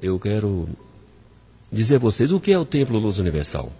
[0.00, 0.68] eu quero
[1.70, 3.72] dizer a vocês o que é o Templo Luz Universal.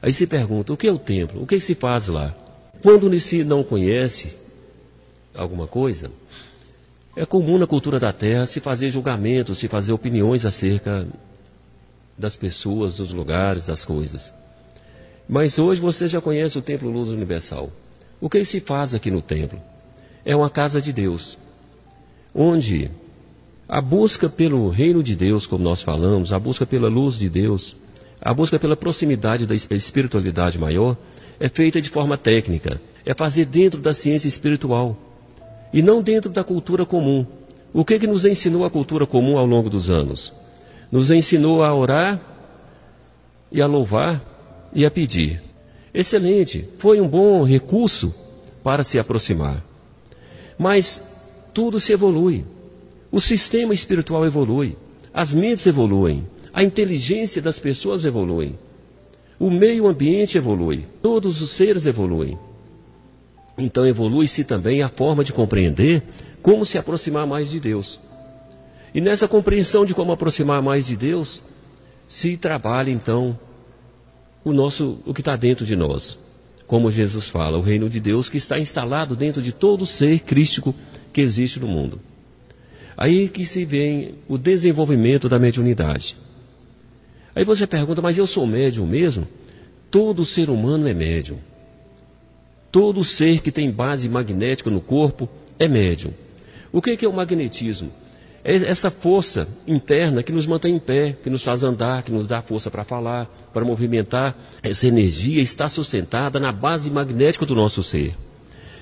[0.00, 1.42] Aí se pergunta, o que é o templo?
[1.42, 2.34] O que, é se faz lá?
[2.82, 4.34] Quando se não conhece
[5.34, 6.10] alguma coisa,
[7.16, 11.08] é comum na cultura da Terra se fazer julgamentos, se fazer opiniões acerca
[12.16, 14.32] das pessoas, dos lugares, das coisas.
[15.28, 17.70] Mas hoje você já conhece o Templo Luz Universal.
[18.20, 19.60] O que se faz aqui no templo?
[20.24, 21.38] É uma casa de Deus,
[22.34, 22.90] onde
[23.68, 27.76] a busca pelo reino de Deus, como nós falamos, a busca pela luz de Deus,
[28.20, 30.96] a busca pela proximidade da espiritualidade maior,
[31.40, 34.96] é feita de forma técnica, é fazer dentro da ciência espiritual
[35.72, 37.26] e não dentro da cultura comum.
[37.72, 40.32] O que, que nos ensinou a cultura comum ao longo dos anos?
[40.90, 42.20] Nos ensinou a orar
[43.50, 44.24] e a louvar
[44.72, 45.42] e a pedir.
[45.92, 48.14] Excelente, foi um bom recurso
[48.62, 49.62] para se aproximar.
[50.56, 51.02] Mas
[51.52, 52.44] tudo se evolui.
[53.16, 54.76] O sistema espiritual evolui,
[55.14, 58.54] as mentes evoluem, a inteligência das pessoas evolui,
[59.38, 62.38] o meio ambiente evolui, todos os seres evoluem.
[63.56, 66.02] Então evolui-se também a forma de compreender
[66.42, 67.98] como se aproximar mais de Deus.
[68.92, 71.42] E nessa compreensão de como aproximar mais de Deus,
[72.06, 73.38] se trabalha então
[74.44, 76.18] o nosso, o que está dentro de nós.
[76.66, 80.74] Como Jesus fala, o reino de Deus que está instalado dentro de todo ser crístico
[81.14, 81.98] que existe no mundo.
[82.96, 86.16] Aí que se vê o desenvolvimento da mediunidade.
[87.34, 89.28] Aí você pergunta, mas eu sou médium mesmo?
[89.90, 91.38] Todo ser humano é médium.
[92.72, 96.12] Todo ser que tem base magnética no corpo é médium.
[96.72, 97.90] O que é o magnetismo?
[98.42, 102.26] É essa força interna que nos mantém em pé, que nos faz andar, que nos
[102.26, 104.36] dá força para falar, para movimentar.
[104.62, 108.14] Essa energia está sustentada na base magnética do nosso ser.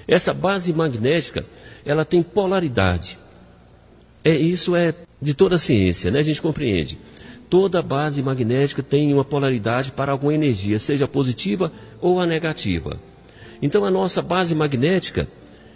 [0.07, 1.47] Essa base magnética,
[1.85, 3.19] ela tem polaridade.
[4.25, 6.21] É isso é de toda a ciência, né?
[6.21, 6.99] A gente compreende.
[7.51, 12.99] Toda base magnética tem uma polaridade para alguma energia, seja positiva ou a negativa.
[13.61, 15.29] Então a nossa base magnética,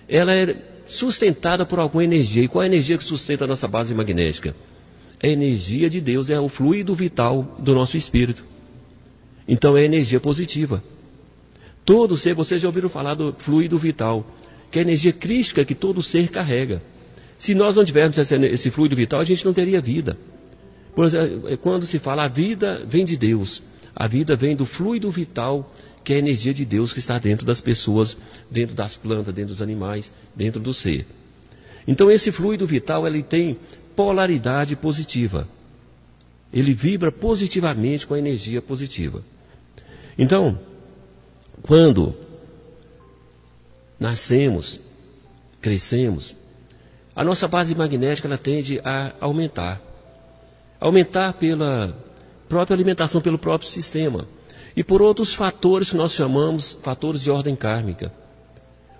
[0.08, 2.42] ela é sustentada por alguma energia.
[2.42, 4.56] E qual é a energia que sustenta a nossa base magnética?
[5.20, 8.44] É a energia de Deus, é o fluido vital do nosso espírito.
[9.46, 10.82] Então é energia positiva.
[11.84, 14.26] Todo ser, vocês já ouviram falar do fluido vital,
[14.70, 16.82] que é a energia crística que todo ser carrega.
[17.38, 20.18] Se nós não tivermos esse, esse fluido vital, a gente não teria vida.
[20.94, 23.62] Por exemplo, é quando se fala a vida vem de Deus,
[23.94, 25.72] a vida vem do fluido vital
[26.02, 28.16] que é a energia de Deus que está dentro das pessoas,
[28.50, 31.06] dentro das plantas, dentro dos animais, dentro do ser.
[31.86, 33.58] Então esse fluido vital ele tem
[33.94, 35.46] polaridade positiva.
[36.52, 39.22] Ele vibra positivamente com a energia positiva.
[40.16, 40.58] Então,
[41.62, 42.14] quando
[44.00, 44.80] nascemos,
[45.60, 46.34] crescemos,
[47.18, 49.82] a nossa base magnética ela tende a aumentar.
[50.78, 51.92] Aumentar pela
[52.48, 54.24] própria alimentação, pelo próprio sistema
[54.76, 58.12] e por outros fatores que nós chamamos fatores de ordem kármica,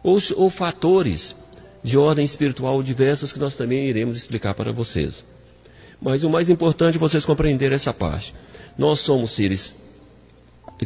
[0.02, 1.36] ou, ou fatores
[1.84, 5.24] de ordem espiritual diversos que nós também iremos explicar para vocês.
[6.02, 8.34] Mas o mais importante é vocês compreenderem essa parte.
[8.76, 9.76] Nós somos seres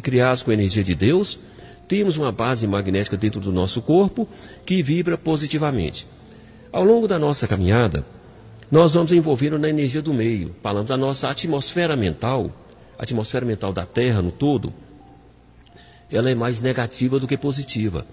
[0.03, 1.39] criados com a energia de Deus,
[1.87, 4.29] temos uma base magnética dentro do nosso corpo
[4.67, 6.05] que vibra positivamente.
[6.73, 8.03] Ao longo da nossa caminhada,
[8.71, 10.55] nós vamos envolvendo na energia do meio.
[10.63, 12.49] Falamos da nossa atmosfera mental,
[12.97, 14.73] a atmosfera mental da Terra no todo,
[16.11, 18.07] ela é mais negativa do que positiva.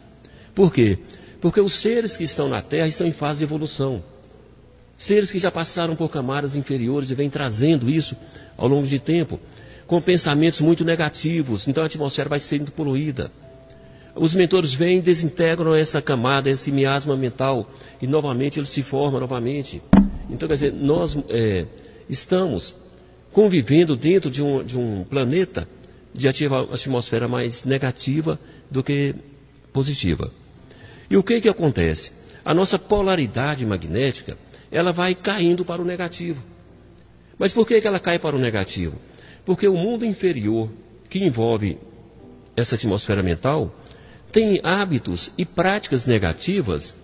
[0.55, 0.99] Por quê?
[1.41, 4.05] Porque os seres que estão na Terra estão em fase de evolução.
[4.95, 8.15] Seres que já passaram por camadas inferiores e vêm trazendo isso
[8.59, 9.41] ao longo de tempo,
[9.87, 13.33] com pensamentos muito negativos, então a atmosfera vai sendo poluída.
[14.15, 19.21] Os mentores vêm e desintegram essa camada, esse miasma mental, e novamente ele se forma
[19.21, 19.81] novamente.
[20.29, 21.67] Então, quer dizer, nós é,
[22.09, 22.75] estamos
[23.33, 25.69] convivendo dentro de um, de um planeta
[26.13, 28.39] de atmosfera mais negativa
[28.71, 29.15] do que
[29.73, 30.33] positiva.
[31.09, 32.13] E o que que acontece?
[32.45, 34.37] A nossa polaridade magnética,
[34.73, 36.43] ela vai caindo para o negativo.
[37.39, 38.97] Mas por que, que ela cai para o negativo?
[39.45, 40.69] Porque o mundo inferior,
[41.09, 41.79] que envolve
[42.57, 43.75] essa atmosfera mental,
[44.33, 46.97] tem hábitos e práticas negativas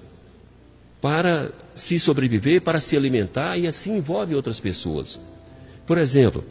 [1.01, 5.21] para se sobreviver, para se alimentar e assim envolve outras pessoas.
[5.87, 6.45] Por exemplo,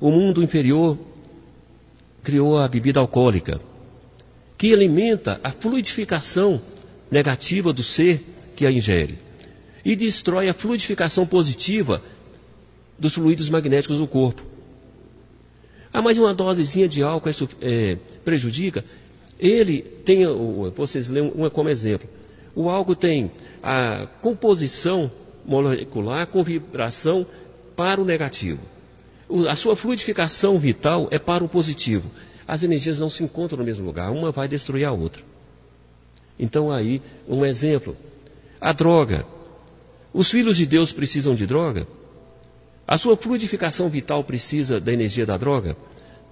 [0.00, 0.98] o mundo inferior
[2.22, 3.60] criou a bebida alcoólica,
[4.56, 6.60] que alimenta a fluidificação
[7.10, 8.24] negativa do ser
[8.54, 9.18] que a ingere
[9.84, 12.02] e destrói a fluidificação positiva
[12.98, 14.42] dos fluidos magnéticos do corpo.
[15.92, 18.84] Ah, mas uma dosezinha de álcool é, é, prejudica?
[19.42, 20.24] Ele tem,
[20.72, 22.08] vocês leem uma como exemplo.
[22.54, 25.10] O álcool tem a composição
[25.44, 27.26] molecular com vibração
[27.74, 28.60] para o negativo.
[29.48, 32.08] A sua fluidificação vital é para o positivo.
[32.46, 35.24] As energias não se encontram no mesmo lugar, uma vai destruir a outra.
[36.38, 37.96] Então aí, um exemplo.
[38.60, 39.26] A droga.
[40.14, 41.88] Os filhos de Deus precisam de droga?
[42.86, 45.76] A sua fluidificação vital precisa da energia da droga?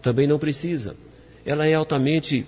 [0.01, 0.95] Também não precisa.
[1.45, 2.47] Ela é altamente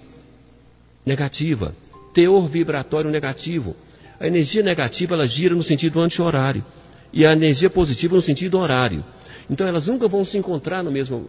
[1.05, 1.75] negativa.
[2.13, 3.77] Teor vibratório negativo.
[4.21, 6.65] A energia negativa ela gira no sentido anti-horário
[7.13, 9.05] e a energia positiva no sentido horário.
[9.51, 11.29] Então elas nunca vão se encontrar no mesmo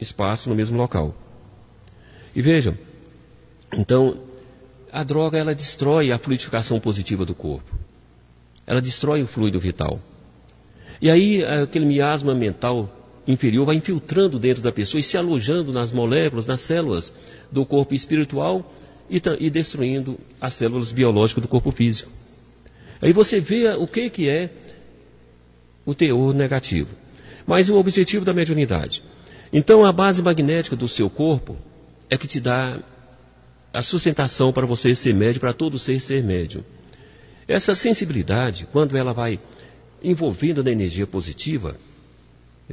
[0.00, 1.14] espaço, no mesmo local.
[2.34, 2.76] E vejam,
[3.76, 4.18] então
[4.90, 7.78] a droga ela destrói a fluidificação positiva do corpo.
[8.66, 10.00] Ela destrói o fluido vital.
[11.00, 12.90] E aí aquele miasma mental
[13.26, 17.12] inferior vai infiltrando dentro da pessoa e se alojando nas moléculas, nas células
[17.50, 18.74] do corpo espiritual
[19.10, 22.10] e, e destruindo as células biológicas do corpo físico.
[23.02, 24.50] Aí você vê o que, que é
[25.84, 26.90] o teor negativo.
[27.46, 29.02] Mas o objetivo da mediunidade.
[29.52, 31.56] Então a base magnética do seu corpo
[32.08, 32.80] é que te dá
[33.72, 36.64] a sustentação para você ser médio, para todo ser ser médio.
[37.48, 39.40] Essa sensibilidade, quando ela vai
[40.02, 41.76] envolvendo na energia positiva,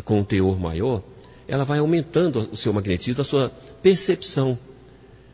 [0.04, 1.02] com um teor maior,
[1.48, 3.50] ela vai aumentando o seu magnetismo, a sua
[3.82, 4.58] percepção.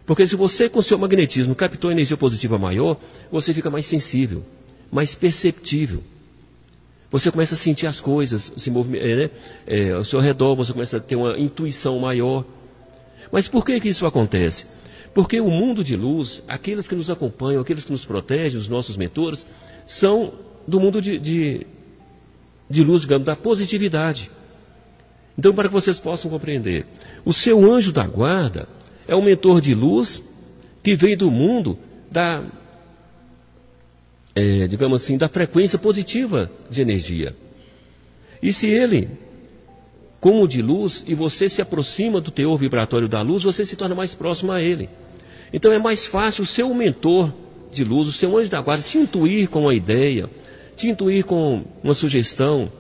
[0.06, 2.98] Porque se você, com seu magnetismo, captou energia positiva maior,
[3.32, 4.44] você fica mais sensível
[4.94, 6.04] mais perceptível.
[7.10, 9.30] Você começa a sentir as coisas se movimentar né?
[9.66, 12.46] é, ao seu redor, você começa a ter uma intuição maior.
[13.32, 14.68] Mas por que, que isso acontece?
[15.12, 18.96] Porque o mundo de luz, aqueles que nos acompanham, aqueles que nos protegem, os nossos
[18.96, 19.48] mentores,
[19.86, 20.34] são
[20.68, 21.68] do mundo de, de,
[22.70, 24.30] de luz, digamos, da positividade.
[25.38, 26.86] Então, para que vocês possam compreender,
[27.26, 28.68] o seu anjo da guarda
[29.08, 30.24] é um mentor de luz
[30.82, 31.78] que vem do mundo
[32.12, 32.44] da
[34.36, 37.36] é, digamos assim, da frequência positiva de energia.
[38.42, 39.10] E se ele,
[40.20, 43.96] como de luz, e você se aproxima do teor vibratório da luz, você se torna
[43.96, 44.90] mais próximo a ele.
[45.52, 47.32] Então é mais fácil o seu mentor
[47.72, 50.30] de luz, o seu anjo da guarda, te intuir com uma ideia,
[50.76, 52.72] te intuir com uma sugestão,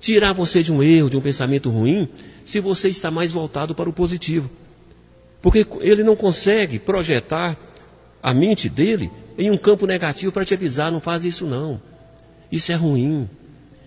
[0.00, 2.08] tirar você de um erro, de um pensamento ruim,
[2.44, 4.50] se você está mais voltado para o positivo.
[5.40, 7.56] Porque ele não consegue projetar
[8.22, 11.80] a mente dele em um campo negativo para te avisar, não faz isso não.
[12.50, 13.28] Isso é ruim.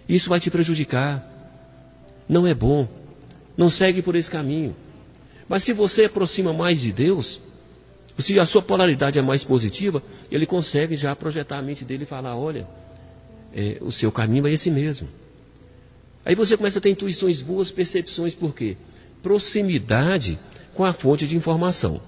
[0.07, 1.27] Isso vai te prejudicar.
[2.27, 2.87] Não é bom.
[3.57, 4.75] Não segue por esse caminho.
[5.47, 7.41] Mas se você aproxima mais de Deus,
[8.17, 10.01] se a sua polaridade é mais positiva,
[10.31, 12.67] ele consegue já projetar a mente dele e falar: olha,
[13.53, 15.09] é, o seu caminho é esse mesmo.
[16.23, 18.77] Aí você começa a ter intuições boas, percepções, por quê?
[19.21, 20.39] Proximidade
[20.73, 22.01] com a fonte de informação.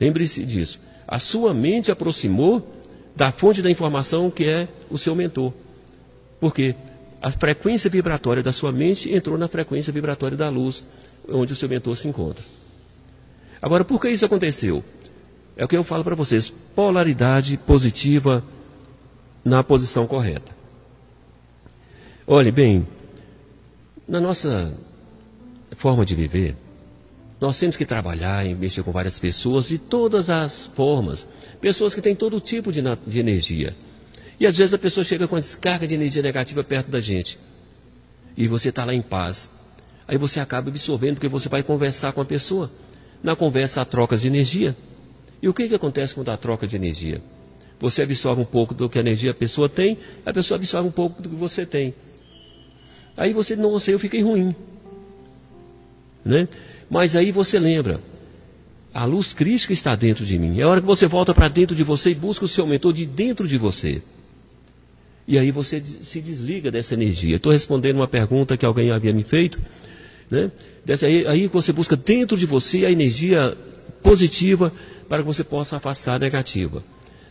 [0.00, 0.80] Lembre-se disso.
[1.06, 2.66] A sua mente aproximou
[3.14, 5.52] da fonte da informação que é o seu mentor.
[6.40, 6.74] Porque
[7.22, 10.84] a frequência vibratória da sua mente entrou na frequência vibratória da luz,
[11.28, 12.44] onde o seu mentor se encontra.
[13.62, 14.84] Agora, por que isso aconteceu?
[15.56, 18.44] É o que eu falo para vocês: polaridade positiva
[19.44, 20.52] na posição correta.
[22.26, 22.86] Olhe bem,
[24.08, 24.76] na nossa
[25.72, 26.56] forma de viver,
[27.40, 31.26] nós temos que trabalhar e mexer com várias pessoas de todas as formas.
[31.60, 33.76] Pessoas que têm todo tipo de, de energia.
[34.38, 37.38] E às vezes a pessoa chega com a descarga de energia negativa perto da gente.
[38.36, 39.50] E você está lá em paz.
[40.06, 42.70] Aí você acaba absorvendo porque você vai conversar com a pessoa.
[43.22, 44.76] Na conversa há trocas de energia.
[45.42, 47.22] E o que, que acontece quando há troca de energia?
[47.80, 50.92] Você absorve um pouco do que a energia a pessoa tem, a pessoa absorve um
[50.92, 51.94] pouco do que você tem.
[53.16, 54.54] Aí você, nossa, eu fiquei ruim.
[56.24, 56.48] Né?
[56.90, 58.00] Mas aí você lembra,
[58.92, 60.60] a luz crística está dentro de mim.
[60.60, 63.04] É hora que você volta para dentro de você e busca o seu mentor de
[63.04, 64.02] dentro de você.
[65.26, 67.36] E aí você se desliga dessa energia.
[67.36, 69.58] Estou respondendo uma pergunta que alguém havia me feito.
[70.30, 70.50] Né?
[70.84, 73.56] Dessa, aí, aí você busca dentro de você a energia
[74.02, 74.72] positiva
[75.08, 76.84] para que você possa afastar a negativa.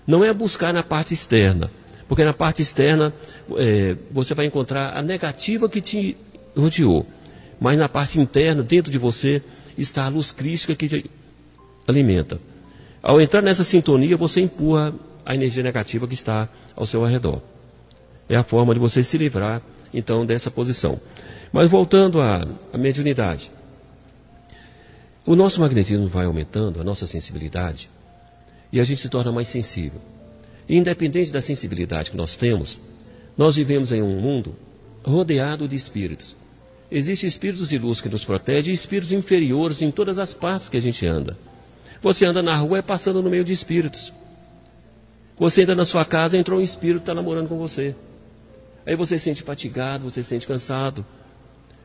[0.05, 1.71] Não é buscar na parte externa,
[2.09, 3.13] porque na parte externa
[3.57, 6.17] é, você vai encontrar a negativa que te
[6.57, 7.07] rodeou
[7.59, 9.41] mas na parte interna, dentro de você,
[9.77, 11.09] está a luz crística que te
[11.87, 12.39] alimenta.
[13.01, 14.93] Ao entrar nessa sintonia, você empurra
[15.25, 17.41] a energia negativa que está ao seu redor.
[18.29, 19.61] É a forma de você se livrar,
[19.93, 20.99] então, dessa posição.
[21.51, 23.51] Mas voltando à, à mediunidade.
[25.25, 27.89] O nosso magnetismo vai aumentando, a nossa sensibilidade,
[28.71, 30.01] e a gente se torna mais sensível.
[30.67, 32.79] Independente da sensibilidade que nós temos,
[33.37, 34.55] nós vivemos em um mundo
[35.03, 36.35] rodeado de espíritos.
[36.95, 40.77] Existem espíritos de luz que nos protegem e espíritos inferiores em todas as partes que
[40.77, 41.35] a gente anda.
[42.03, 44.13] Você anda na rua é passando no meio de espíritos.
[45.35, 47.95] Você entra na sua casa, entrou um espírito, está namorando com você.
[48.85, 51.03] Aí você se sente fatigado, você se sente cansado.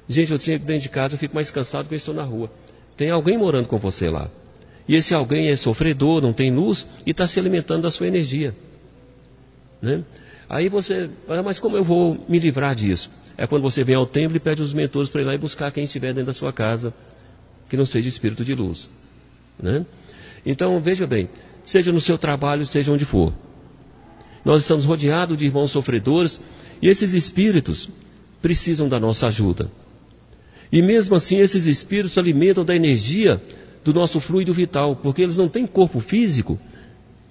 [0.07, 2.50] Gente, eu tinha dentro de casa, eu fico mais cansado que eu estou na rua.
[2.95, 4.31] Tem alguém morando com você lá.
[4.87, 8.55] E esse alguém é sofredor, não tem luz e está se alimentando da sua energia.
[9.81, 10.05] Né?
[10.49, 11.11] Aí você,
[11.45, 13.11] mas como eu vou me livrar disso?
[13.37, 15.71] É quando você vem ao templo e pede os mentores para ir lá e buscar
[15.71, 16.93] quem estiver dentro da sua casa,
[17.69, 18.88] que não seja espírito de luz.
[19.62, 19.85] Né?
[20.47, 21.28] Então, veja bem,
[21.64, 23.35] seja no seu trabalho, seja onde for.
[24.45, 26.40] Nós estamos rodeados de irmãos sofredores
[26.81, 27.90] e esses espíritos
[28.40, 29.71] precisam da nossa ajuda.
[30.73, 33.43] E mesmo assim, esses espíritos se alimentam da energia
[33.85, 36.59] do nosso fluido vital, porque eles não têm corpo físico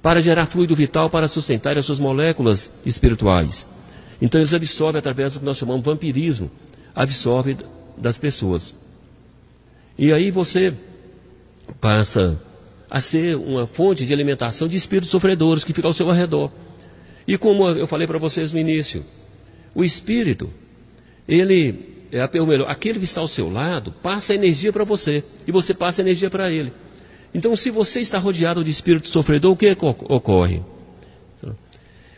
[0.01, 3.65] para gerar fluido vital para sustentar as suas moléculas espirituais.
[4.21, 6.49] Então eles absorvem através do que nós chamamos vampirismo,
[6.95, 7.57] absorvem
[7.97, 8.73] das pessoas.
[9.97, 10.73] E aí você
[11.79, 12.39] passa
[12.89, 16.51] a ser uma fonte de alimentação de espíritos sofredores que ficam ao seu redor.
[17.27, 19.03] E como eu falei para vocês no início,
[19.75, 20.49] o espírito,
[21.27, 25.51] ele é ou melhor, aquele que está ao seu lado passa energia para você e
[25.51, 26.71] você passa energia para ele.
[27.33, 29.75] Então, se você está rodeado de espírito sofredor, o que
[30.09, 30.61] ocorre?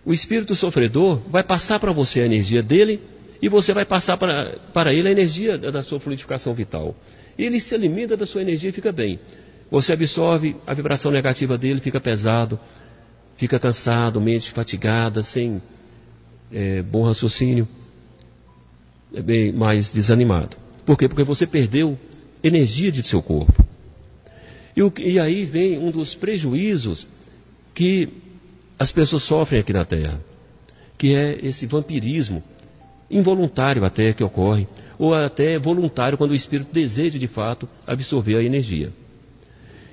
[0.05, 3.01] O espírito sofredor vai passar para você a energia dele
[3.41, 6.95] e você vai passar para, ele a energia da sua fluidificação vital.
[7.37, 9.19] Ele se alimenta da sua energia e fica bem.
[9.69, 12.59] Você absorve a vibração negativa dele, fica pesado,
[13.37, 15.61] fica cansado, mente fatigada, sem
[16.51, 17.67] é, bom raciocínio
[19.13, 20.57] é bem mais desanimado.
[20.85, 21.07] Por quê?
[21.07, 21.97] Porque você perdeu
[22.43, 23.65] energia de seu corpo.
[24.75, 27.07] E, o, e aí vem um dos prejuízos
[27.73, 28.09] que
[28.77, 30.23] as pessoas sofrem aqui na Terra,
[30.97, 32.43] que é esse vampirismo
[33.09, 38.43] involuntário até que ocorre, ou até voluntário quando o espírito deseja de fato absorver a
[38.43, 38.93] energia.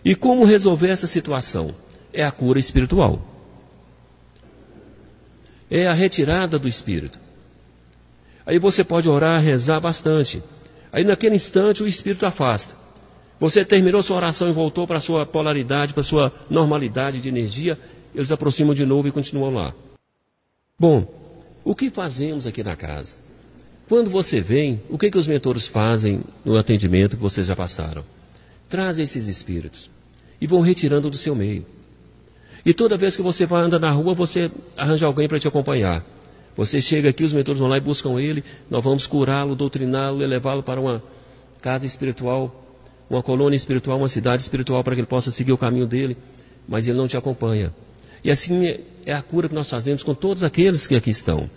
[0.05, 1.75] E como resolver essa situação?
[2.13, 3.21] É a cura espiritual.
[5.71, 7.19] É a retirada do espírito.
[8.47, 10.43] Aí você pode orar, rezar bastante.
[10.93, 12.77] Aí naquele instante o espírito afasta.
[13.39, 17.29] Você terminou sua oração e voltou para a sua polaridade, para a sua normalidade de
[17.29, 17.79] energia,
[18.15, 19.75] eles aproximam de novo e continuam lá.
[20.79, 21.07] Bom,
[21.63, 23.17] o que fazemos aqui na casa?
[23.89, 28.05] Quando você vem, o que, que os mentores fazem no atendimento que vocês já passaram?
[28.69, 29.91] Trazem esses espíritos
[30.41, 31.65] e vão retirando do seu meio.
[32.65, 36.05] E toda vez que você vai andar na rua, você arranja alguém para te acompanhar.
[36.57, 40.27] Você chega aqui, os mentores vão lá e buscam ele, nós vamos curá-lo, doutriná-lo e
[40.27, 41.03] levá-lo para uma
[41.61, 42.66] casa espiritual,
[43.09, 46.17] uma colônia espiritual, uma cidade espiritual, para que ele possa seguir o caminho dele,
[46.69, 47.73] mas ele não te acompanha.
[48.23, 51.49] E assim é a cura que nós fazemos com todos aqueles que aqui estão.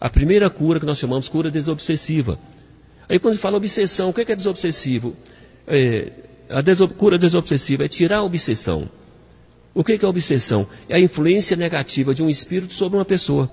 [0.00, 2.38] A primeira cura que nós chamamos cura desobsessiva.
[3.08, 5.16] Aí quando fala obsessão, o que é, desobsessivo?
[5.66, 6.12] É,
[6.50, 8.88] a deso cura desobsessiva é tirar a obsessão.
[9.74, 10.66] O é, que é obsessão?
[10.88, 13.50] É a influência negativa de um espírito sobre uma pessoa.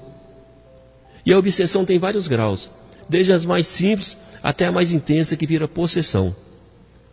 [1.25, 2.69] E a obsessão tem vários graus,
[3.07, 6.35] desde as mais simples até a mais intensa que vira possessão.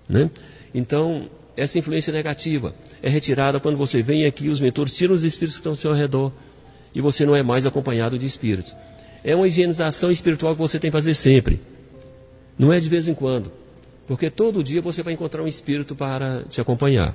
[0.09, 0.31] Né?
[0.75, 5.55] Então, essa influência negativa é retirada quando você vem aqui, os mentores tiram os espíritos
[5.55, 6.33] que estão ao seu redor
[6.95, 8.75] e você não é mais acompanhado de espíritos.
[9.25, 11.61] É uma higienização espiritual que você tem que fazer sempre.
[12.59, 13.53] Não é de vez em quando.
[14.07, 17.15] Porque todo dia você vai encontrar um espírito para te acompanhar.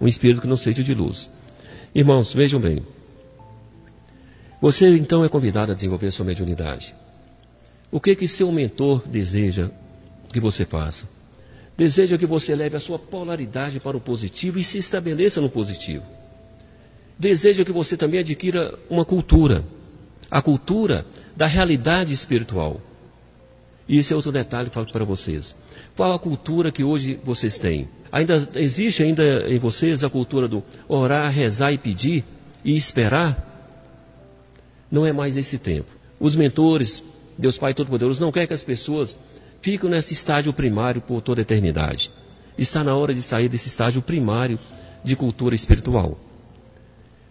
[0.00, 1.30] Um espírito que não seja de luz.
[1.94, 2.84] Irmãos, vejam bem.
[4.60, 6.94] Você então é convidado a desenvolver sua mediunidade.
[7.90, 9.70] O que que seu mentor deseja
[10.32, 11.06] que você faça?
[11.78, 16.04] Deseja que você leve a sua polaridade para o positivo e se estabeleça no positivo.
[17.16, 19.64] Deseja que você também adquira uma cultura,
[20.28, 21.06] a cultura
[21.36, 22.80] da realidade espiritual.
[23.88, 25.54] E esse é outro detalhe que falo para vocês.
[25.96, 27.88] Qual a cultura que hoje vocês têm?
[28.10, 32.24] Ainda existe ainda em vocês a cultura do orar, rezar e pedir
[32.64, 33.46] e esperar?
[34.90, 35.88] Não é mais esse tempo.
[36.18, 37.04] Os mentores,
[37.38, 39.16] Deus Pai Todo-Poderoso, não quer que as pessoas
[39.60, 42.10] fiquem nesse estágio primário por toda a eternidade.
[42.56, 44.58] Está na hora de sair desse estágio primário
[45.04, 46.18] de cultura espiritual.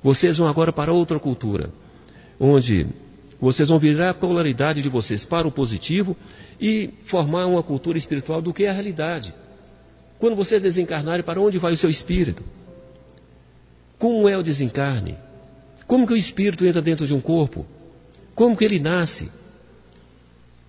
[0.02, 1.70] Vocês vão agora para outra cultura,
[2.40, 2.88] onde
[3.40, 6.16] vocês vão virar a polaridade de vocês para o positivo
[6.60, 9.34] e formar uma cultura espiritual do que é a realidade.
[10.18, 12.44] Quando vocês desencarnarem, para onde vai o seu espírito?
[14.00, 15.18] Como é o desencarne?
[15.86, 17.66] Como que o espírito entra dentro de um corpo?
[18.34, 19.32] Como que ele nasce?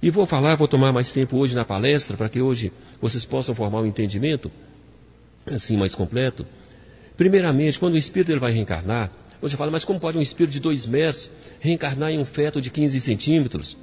[0.00, 3.54] E vou falar, vou tomar mais tempo hoje na palestra, para que hoje vocês possam
[3.54, 4.50] formar um entendimento
[5.46, 6.46] assim mais completo.
[7.16, 10.60] Primeiramente, quando o espírito ele vai reencarnar, você fala, mas como pode um espírito de
[10.60, 13.76] dois metros reencarnar em um feto de 15 centímetros?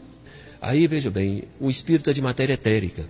[0.61, 3.05] Aí veja bem, o espírito é de matéria etérica.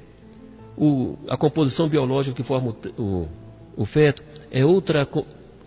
[0.75, 3.29] O, a composição biológica que forma o, o,
[3.77, 5.07] o feto é outra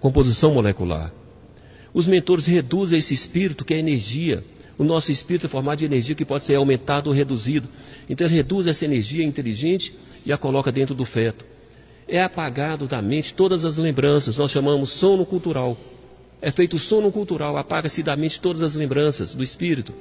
[0.01, 1.13] composição molecular.
[1.95, 4.45] Os mentores reduzem esse espírito, que é energia,
[4.79, 7.69] O nosso espírito é formado de energia que pode ser aumentado ou reduzido.
[8.09, 9.93] Então ele reduz essa energia inteligente
[10.25, 11.45] e a coloca dentro do feto.
[12.07, 15.77] É apagado da mente todas as lembranças, nós chamamos sono cultural.
[16.41, 19.93] É feito sono cultural, apaga-se da mente todas as lembranças do espírito.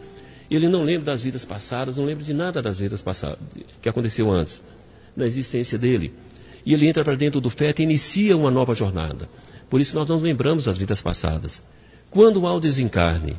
[0.50, 3.40] Ele não lembra das vidas passadas, não lembra de nada das vidas passadas
[3.82, 4.62] que aconteceu antes,
[5.16, 6.14] da existência dele.
[6.64, 9.28] E ele entra para dentro do feto e inicia uma nova jornada.
[9.70, 11.64] Por isso nós não lembramos das vidas passadas.
[12.10, 13.38] Quando há o desencarne,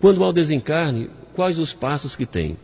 [0.00, 2.56] quando há o desencarne, quais os passos que tem?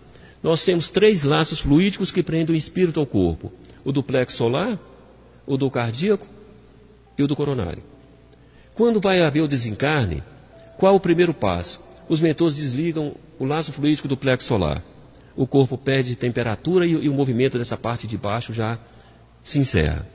[0.43, 3.53] Nós temos três laços fluídicos que prendem o espírito ao corpo:
[3.85, 4.79] o do plexo solar,
[5.47, 6.27] o do cardíaco
[7.19, 7.83] e o do coronário.
[8.75, 10.23] Quando vai haver o desencarne,
[10.77, 11.83] qual o primeiro passo?
[12.09, 14.83] Os mentores desligam o laço fluídico do plexo solar.
[15.37, 18.79] O corpo perde temperatura e, o movimento dessa parte de baixo já
[19.43, 20.07] se encerra.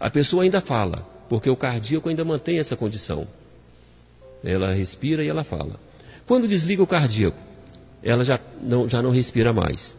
[0.00, 3.26] A pessoa ainda fala, porque o cardíaco ainda mantém essa condição.
[4.42, 5.85] Ela respira e ela fala.
[6.26, 7.38] Quando desliga o cardíaco,
[8.02, 9.94] ela já não, já não respira mais.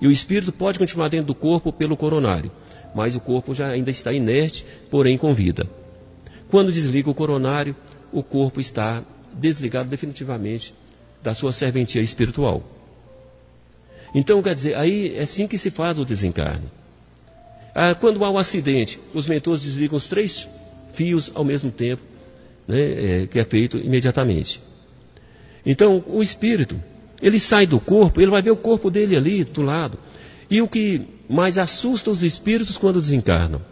[0.00, 2.50] E o espírito pode continuar dentro do corpo pelo coronário,
[2.94, 5.68] mas o corpo já ainda está inerte, porém com vida.
[6.50, 7.74] Quando desliga o coronário,
[8.12, 10.74] o corpo está desligado definitivamente
[11.22, 12.62] da sua serventia espiritual.
[14.14, 16.66] Então, quer dizer, aí é assim que se faz o desencarne.
[17.74, 20.48] Ah, quando há um acidente, os mentores desligam os três
[20.92, 22.02] fios ao mesmo tempo,
[22.68, 24.60] né, é, que é feito imediatamente.
[25.64, 26.80] Então, o espírito,
[27.20, 29.98] ele sai do corpo, ele vai ver o corpo dele ali do lado.
[30.50, 33.62] E o que mais assusta os espíritos quando desencarnam?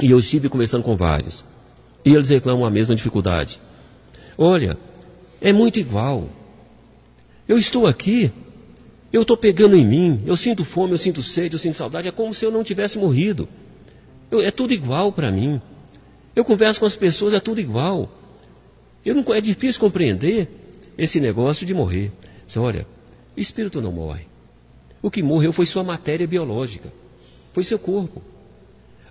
[0.00, 1.44] E eu estive conversando com vários.
[2.04, 3.58] E eles reclamam a mesma dificuldade.
[4.38, 4.78] Olha,
[5.40, 6.28] é muito igual.
[7.48, 8.30] Eu estou aqui,
[9.12, 12.12] eu estou pegando em mim, eu sinto fome, eu sinto sede, eu sinto saudade, é
[12.12, 13.48] como se eu não tivesse morrido.
[14.30, 15.60] Eu, é tudo igual para mim.
[16.34, 18.10] Eu converso com as pessoas, é tudo igual.
[19.04, 20.48] Eu não, é difícil compreender
[20.96, 22.12] esse negócio de morrer.
[22.46, 22.86] Você olha,
[23.36, 24.26] o espírito não morre.
[25.02, 26.92] O que morreu foi sua matéria biológica,
[27.52, 28.22] foi seu corpo.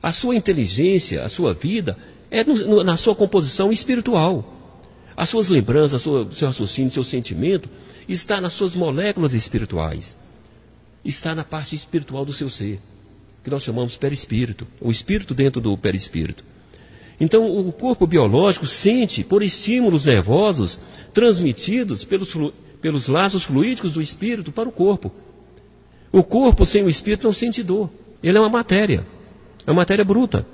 [0.02, 1.98] A sua inteligência, a sua vida,
[2.30, 4.54] é no, na sua composição espiritual.
[5.16, 7.70] As suas lembranças, sua, seu raciocínio, seu sentimento,
[8.08, 10.18] está nas suas moléculas espirituais.
[11.04, 12.80] Está na parte espiritual do seu ser,
[13.44, 16.44] que nós chamamos perispírito, o espírito dentro do perispírito.
[17.20, 20.80] Então, o corpo biológico sente por estímulos nervosos
[21.14, 22.36] transmitidos pelos,
[22.82, 25.12] pelos laços fluídicos do espírito para o corpo.
[26.12, 27.90] O corpo sem o espírito não sente dor.
[28.22, 29.06] Ele é uma matéria.
[29.66, 30.46] É uma matéria bruta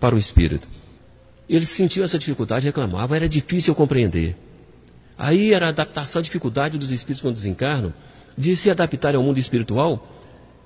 [0.00, 0.68] para o espírito.
[1.48, 4.36] Ele sentiu essa dificuldade, reclamava, era difícil compreender.
[5.16, 7.94] Aí era a adaptação, a dificuldade dos espíritos quando desencarnam,
[8.36, 10.08] de se adaptarem ao mundo espiritual,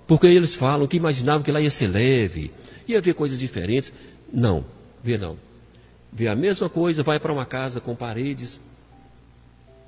[0.06, 2.50] porque eles falam que imaginavam que lá ia ser leve,
[2.86, 3.92] ia ver coisas diferentes.
[4.32, 4.64] Não,
[5.08, 5.38] Vê não.
[6.12, 8.60] Vê a mesma coisa, vai para uma casa com paredes.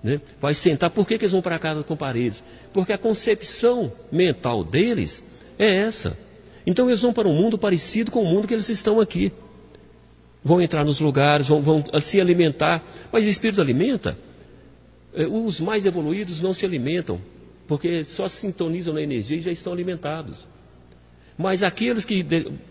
[0.02, 0.18] Né?
[0.40, 0.88] Vai sentar.
[0.88, 2.42] Por que, que eles vão para casa com paredes?
[2.72, 5.22] Porque a concepção mental deles
[5.58, 6.16] é essa.
[6.66, 9.30] Então eles vão para um mundo parecido com o mundo que eles estão aqui.
[10.42, 12.82] Vão entrar nos lugares, vão, vão se alimentar.
[13.12, 14.16] Mas o espírito alimenta.
[15.12, 17.20] É, os mais evoluídos não se alimentam,
[17.68, 20.48] porque só sintonizam na energia e já estão alimentados.
[21.40, 22.22] Mas aqueles que,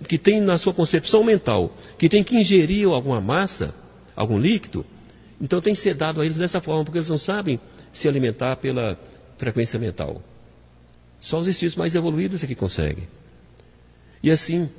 [0.08, 3.74] que têm na sua concepção mental, que têm que ingerir alguma massa,
[4.16, 4.86] algum líquido,
[5.42, 7.60] então tem que ser dado a eles dessa forma, porque eles não sabem
[7.92, 8.96] se alimentar pela
[9.40, 10.22] frequência mental.
[11.20, 13.08] Só os espíritos mais evoluídos é que conseguem.
[14.22, 14.70] E assim,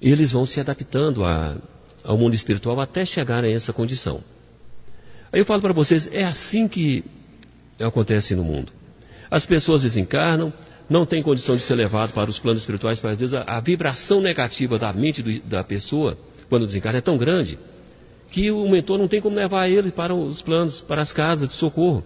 [0.00, 1.56] eles vão se adaptando a,
[2.04, 4.22] ao mundo espiritual até chegar a essa condição.
[5.32, 7.04] Aí eu falo para vocês, é assim que
[7.80, 8.72] acontece no mundo.
[9.28, 10.52] As pessoas desencarnam,
[10.92, 14.20] não tem condição de ser levado para os planos espirituais, para Deus, a, a vibração
[14.20, 17.58] negativa da mente do, da pessoa, quando desencarna, é tão grande,
[18.30, 21.54] que o mentor não tem como levar ele para os planos, para as casas de
[21.54, 22.04] socorro,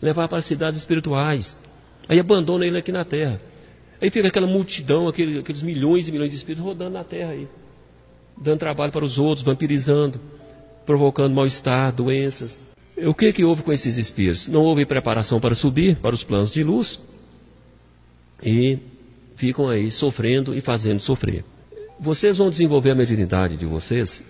[0.00, 1.56] levar para as cidades espirituais.
[2.08, 3.38] Aí abandona ele aqui na terra.
[4.00, 7.46] Aí fica aquela multidão, aquele, aqueles milhões e milhões de espíritos rodando na terra aí,
[8.36, 10.18] dando trabalho para os outros, vampirizando,
[10.84, 12.58] provocando mal-estar, doenças.
[12.96, 14.48] O que, que houve com esses espíritos?
[14.48, 16.98] Não houve preparação para subir para os planos de luz,
[18.42, 18.78] e
[19.36, 21.44] ficam aí sofrendo e fazendo sofrer.
[21.98, 24.22] Vocês vão desenvolver a mediunidade de vocês.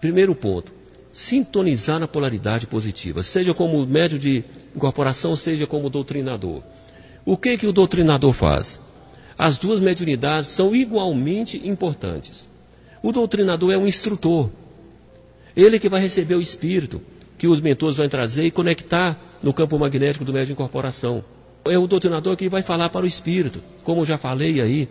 [0.00, 0.72] Primeiro ponto,
[1.12, 6.62] sintonizar na polaridade positiva, seja como médio de incorporação, seja como doutrinador.
[7.24, 8.82] O que que o doutrinador faz?
[9.38, 12.48] As duas mediunidades são igualmente importantes.
[13.02, 14.50] O doutrinador é um instrutor.
[15.54, 17.02] Ele que vai receber o espírito
[17.36, 21.22] que os mentores vão trazer e conectar no campo magnético do médio de incorporação
[21.70, 24.88] é o doutrinador que vai falar para o espírito, como já falei aí,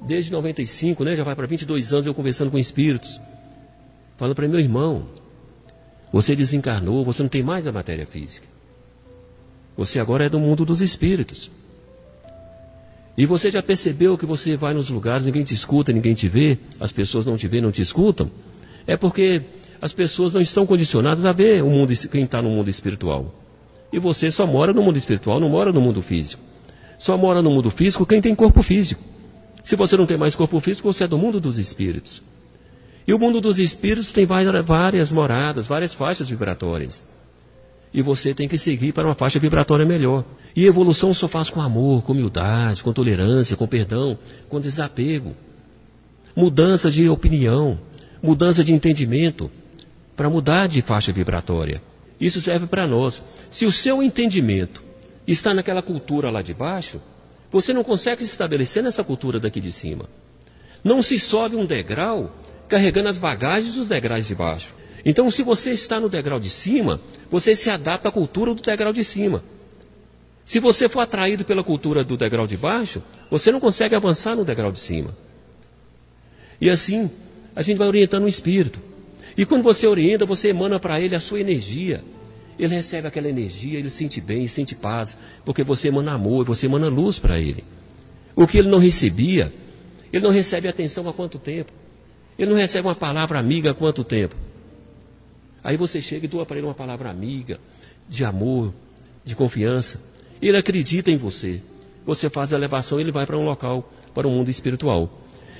[0.00, 3.20] desde 95, né, já vai para 22 anos eu conversando com espíritos,
[4.16, 5.06] falando para meu irmão,
[6.12, 8.46] Você desencarnou, você não tem mais a matéria física.
[9.76, 11.50] Você agora é do mundo dos espíritos.
[13.16, 16.58] E você já percebeu que você vai nos lugares, ninguém te escuta, ninguém te vê,
[16.78, 18.30] as pessoas não te vê, não te escutam?
[18.86, 19.42] É porque
[19.80, 23.34] as pessoas não estão condicionadas a ver o mundo, quem está no mundo espiritual.
[23.92, 26.42] E você só mora no mundo espiritual, não mora no mundo físico.
[26.96, 29.02] Só mora no mundo físico quem tem corpo físico.
[29.62, 32.22] Se você não tem mais corpo físico, você é do mundo dos espíritos.
[33.06, 37.04] E o mundo dos espíritos tem várias moradas, várias faixas vibratórias.
[37.92, 40.24] E você tem que seguir para uma faixa vibratória melhor.
[40.56, 44.16] E evolução só faz com amor, com humildade, com tolerância, com perdão,
[44.48, 45.34] com desapego.
[46.34, 47.78] Mudança de opinião,
[48.22, 49.50] mudança de entendimento,
[50.16, 51.82] para mudar de faixa vibratória.
[52.22, 53.20] Isso serve para nós.
[53.50, 54.80] Se o seu entendimento
[55.26, 57.02] está naquela cultura lá de baixo,
[57.50, 60.08] você não consegue se estabelecer nessa cultura daqui de cima.
[60.84, 62.32] Não se sobe um degrau
[62.68, 64.72] carregando as bagagens dos degraus de baixo.
[65.04, 68.92] Então, se você está no degrau de cima, você se adapta à cultura do degrau
[68.92, 69.42] de cima.
[70.44, 74.44] Se você for atraído pela cultura do degrau de baixo, você não consegue avançar no
[74.44, 75.16] degrau de cima.
[76.60, 77.10] E assim,
[77.56, 78.91] a gente vai orientando o espírito.
[79.36, 82.04] E quando você orienta, você emana para ele a sua energia.
[82.58, 86.88] Ele recebe aquela energia, ele sente bem, sente paz, porque você emana amor, você emana
[86.88, 87.64] luz para ele.
[88.36, 89.52] O que ele não recebia,
[90.12, 91.72] ele não recebe atenção há quanto tempo?
[92.38, 94.36] Ele não recebe uma palavra amiga há quanto tempo?
[95.64, 97.58] Aí você chega e doa para ele uma palavra amiga,
[98.08, 98.72] de amor,
[99.24, 100.00] de confiança.
[100.40, 101.62] Ele acredita em você.
[102.04, 105.08] Você faz a elevação, ele vai para um local, para o um mundo espiritual.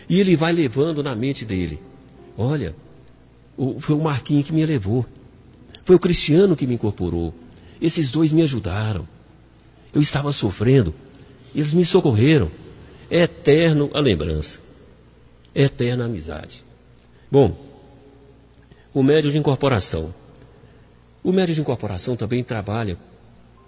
[0.09, 1.79] E ele vai levando na mente dele:
[2.37, 2.75] olha,
[3.81, 5.07] foi o Marquinhos que me levou.
[5.85, 7.35] Foi o Cristiano que me incorporou.
[7.81, 9.07] Esses dois me ajudaram.
[9.92, 10.94] Eu estava sofrendo.
[11.55, 12.51] Eles me socorreram.
[13.11, 14.61] É eterno a lembrança.
[15.55, 16.64] É eterna a amizade.
[17.31, 17.57] Bom,
[18.94, 20.14] o médio de incorporação.
[21.22, 22.96] O médio de incorporação também trabalha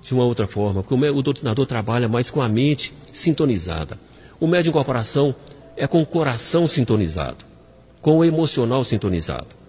[0.02, 3.98] de uma outra forma, porque o doutrinador trabalha mais com a mente sintonizada.
[4.38, 5.34] O médio de incorporação
[5.76, 7.44] é com o coração sintonizado,
[8.02, 9.63] com o emocional sintonizado.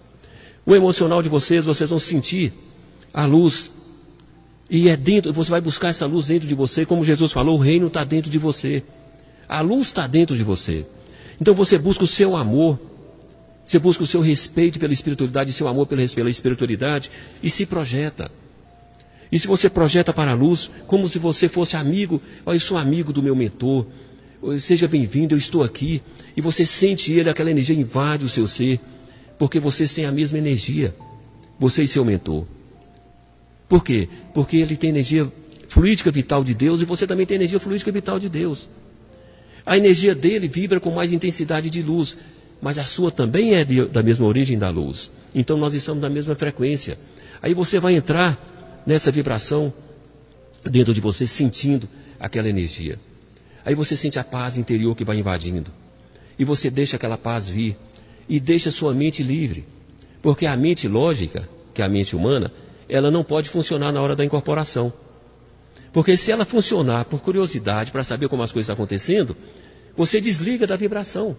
[0.66, 2.52] O emocional de vocês, vocês vão sentir
[3.14, 3.70] a luz.
[4.68, 7.60] E é dentro, você vai buscar essa luz dentro de você, como Jesus falou, o
[7.60, 8.82] reino está dentro de você.
[9.48, 10.84] A luz está dentro de você.
[11.40, 12.80] Então você busca o seu amor,
[13.64, 18.28] você busca o seu respeito pela espiritualidade, seu amor pela, espiritualidade e se projeta.
[19.30, 22.76] E se você projeta para a luz, como se você fosse amigo, olha, eu sou
[22.76, 23.86] amigo do meu mentor,
[24.58, 26.02] seja bem-vindo, eu estou aqui.
[26.36, 28.80] E você sente ele, aquela energia invade o seu ser,
[29.38, 30.94] porque vocês têm a mesma energia,
[31.58, 32.44] você e seu mentor.
[33.68, 34.08] Por quê?
[34.32, 35.30] Porque ele tem energia
[35.68, 38.68] fluídica vital de Deus e você também tem energia fluídica vital de Deus.
[39.64, 42.16] A energia dele vibra com mais intensidade de luz,
[42.62, 45.10] mas a sua também é de, da mesma origem da luz.
[45.34, 46.96] Então nós estamos na mesma frequência.
[47.42, 49.72] Aí você vai entrar nessa vibração
[50.64, 52.98] dentro de você, sentindo aquela energia.
[53.64, 55.70] Aí você sente a paz interior que vai invadindo.
[56.38, 57.76] E você deixa aquela paz vir.
[58.28, 59.64] E deixa sua mente livre.
[60.22, 62.52] Porque a mente lógica, que é a mente humana,
[62.88, 64.92] ela não pode funcionar na hora da incorporação.
[65.92, 69.36] Porque se ela funcionar por curiosidade, para saber como as coisas estão acontecendo,
[69.96, 71.36] você desliga da vibração.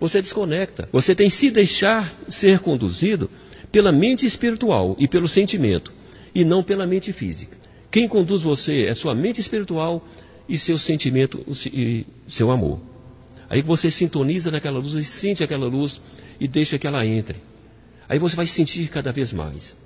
[0.00, 0.88] Você desconecta.
[0.90, 3.30] Você tem que se deixar ser conduzido
[3.70, 5.92] pela mente espiritual e pelo sentimento,
[6.34, 7.56] e não pela mente física.
[7.90, 10.06] Quem conduz você é sua mente espiritual
[10.48, 12.80] e seu sentimento e seu amor.
[13.52, 16.00] Aí você sintoniza naquela luz e sente aquela luz
[16.40, 17.36] e deixa que ela entre.
[18.08, 19.76] Aí você vai sentir cada vez mais.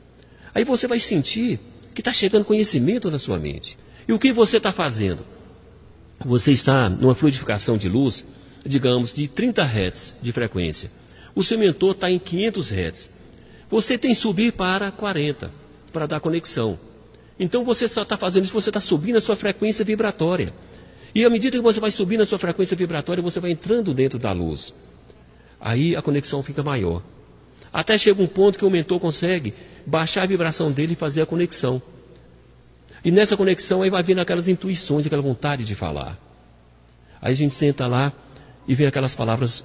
[0.54, 1.58] Aí você vai sentir
[1.92, 3.76] que está chegando conhecimento na sua mente.
[4.06, 5.26] E o que você está fazendo?
[6.20, 8.24] Você está numa fluidificação de luz,
[8.64, 10.88] digamos, de 30 Hz de frequência.
[11.34, 13.10] O seu mentor está em 500 Hz.
[13.68, 15.50] Você tem que subir para 40
[15.92, 16.78] para dar conexão.
[17.36, 20.54] Então você só está fazendo isso, você está subindo a sua frequência vibratória.
[21.16, 24.18] E à medida que você vai subindo a sua frequência vibratória, você vai entrando dentro
[24.18, 24.74] da luz.
[25.58, 27.02] Aí a conexão fica maior.
[27.72, 29.54] Até chega um ponto que o mentor consegue
[29.86, 31.80] baixar a vibração dele e fazer a conexão.
[33.02, 36.18] E nessa conexão aí vai vindo aquelas intuições, aquela vontade de falar.
[37.18, 38.12] Aí a gente senta lá
[38.68, 39.64] e vê aquelas palavras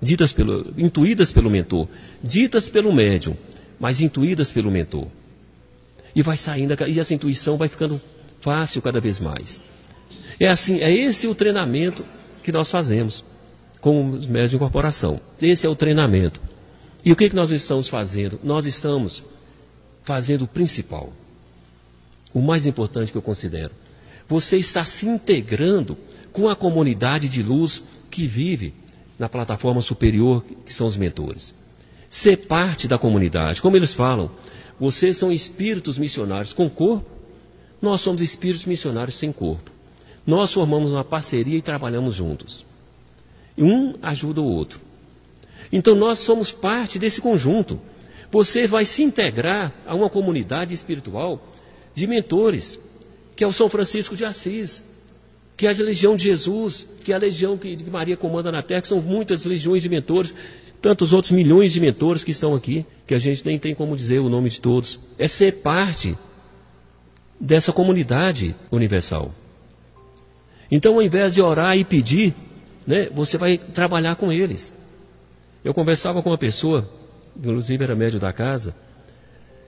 [0.00, 1.88] ditas pelo, intuídas pelo mentor,
[2.22, 3.36] ditas pelo médium,
[3.80, 5.08] mas intuídas pelo mentor.
[6.14, 8.00] E vai saindo, e essa intuição vai ficando
[8.40, 9.60] fácil cada vez mais.
[10.38, 12.04] É assim, é esse o treinamento
[12.42, 13.24] que nós fazemos
[13.80, 15.20] com os médios de incorporação.
[15.40, 16.40] Esse é o treinamento.
[17.04, 18.40] E o que, que nós estamos fazendo?
[18.42, 19.22] Nós estamos
[20.02, 21.12] fazendo o principal.
[22.32, 23.72] O mais importante que eu considero.
[24.28, 25.96] Você está se integrando
[26.32, 28.74] com a comunidade de luz que vive
[29.18, 31.54] na plataforma superior, que são os mentores.
[32.08, 33.60] Ser parte da comunidade.
[33.60, 34.30] Como eles falam,
[34.78, 37.08] Vocês são espíritos missionários com corpo,
[37.80, 39.70] nós somos espíritos missionários sem corpo.
[40.26, 42.64] Nós formamos uma parceria e trabalhamos juntos.
[43.56, 44.80] Um ajuda o outro.
[45.70, 47.80] Então nós somos parte desse conjunto.
[48.30, 51.46] Você vai se integrar a uma comunidade espiritual
[51.94, 52.78] de mentores,
[53.36, 54.82] que é o São Francisco de Assis,
[55.56, 58.80] que é a legião de Jesus, que é a legião que Maria comanda na terra,
[58.80, 60.34] que são muitas legiões de mentores,
[60.82, 64.18] tantos outros milhões de mentores que estão aqui, que a gente nem tem como dizer
[64.18, 64.98] o nome de todos.
[65.16, 66.16] É ser parte
[67.38, 69.32] dessa comunidade universal.
[70.70, 72.34] Então, ao invés de orar e pedir,
[72.86, 74.74] né, você vai trabalhar com eles.
[75.64, 76.88] Eu conversava com uma pessoa,
[77.36, 78.74] inclusive era médio da casa,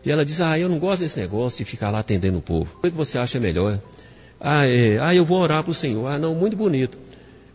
[0.04, 2.78] e ela diz: Ah, eu não gosto desse negócio de ficar lá atendendo o povo.
[2.78, 3.80] O que você acha melhor?
[4.40, 6.06] Ah, é, ah eu vou orar para o Senhor.
[6.06, 6.98] Ah, não, muito bonito.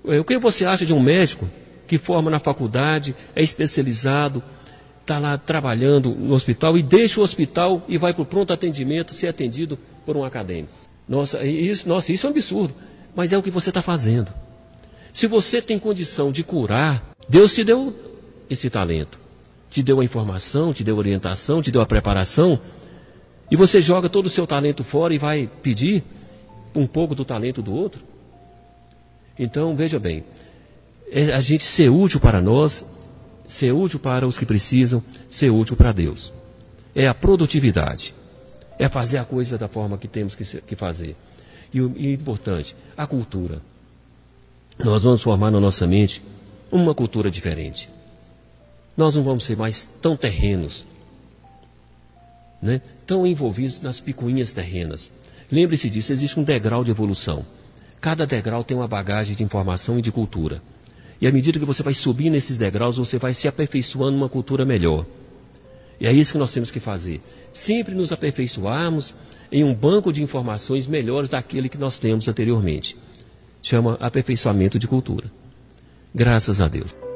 [0.06, 1.48] É, o que você acha de um médico
[1.88, 4.42] que forma na faculdade, é especializado,
[5.02, 9.14] está lá trabalhando no hospital e deixa o hospital e vai para o pronto atendimento
[9.14, 10.74] ser atendido por um acadêmico?
[11.08, 12.74] Nossa, isso, nossa, isso é um absurdo.
[13.16, 14.32] Mas é o que você está fazendo.
[15.14, 17.94] Se você tem condição de curar, Deus te deu
[18.50, 19.20] esse talento.
[19.70, 22.60] Te deu a informação, te deu a orientação, te deu a preparação.
[23.50, 26.04] E você joga todo o seu talento fora e vai pedir
[26.76, 28.02] um pouco do talento do outro?
[29.38, 30.24] Então, veja bem,
[31.10, 32.86] é a gente ser útil para nós,
[33.46, 36.32] ser útil para os que precisam, ser útil para Deus.
[36.96, 38.14] É a produtividade.
[38.80, 41.16] É fazer a coisa da forma que temos que fazer.
[41.74, 43.62] E o e importante, a cultura.
[44.80, 46.22] Nós vamos formar na nossa mente
[46.72, 47.90] uma cultura diferente.
[48.96, 50.86] Nós não vamos ser mais tão terrenos,
[52.62, 52.82] né?
[53.06, 55.12] tão envolvidos nas picuinhas terrenas.
[55.52, 57.46] Lembre-se disso, existe um degrau de evolução.
[58.00, 60.62] Cada degrau tem uma bagagem de informação e de cultura.
[61.20, 64.66] E à medida que você vai subir nesses degraus, você vai se aperfeiçoando uma cultura
[64.66, 65.06] melhor.
[66.00, 67.22] E é isso que nós temos que fazer.
[67.54, 69.14] Sempre nos aperfeiçoarmos
[69.52, 72.96] em um banco de informações melhores daquele que nós temos anteriormente.
[73.62, 75.32] Chama aperfeiçoamento de cultura.
[76.14, 77.11] Graças a Deus.